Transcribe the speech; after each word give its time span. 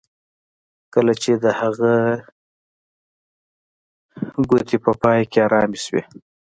کله 0.93 1.13
چې 1.21 1.31
د 1.43 1.45
هغه 1.59 1.93
ګوتې 4.49 4.77
په 4.85 4.91
پای 5.01 5.21
کې 5.31 5.39
ارامې 5.47 5.79
شوې 5.85 6.03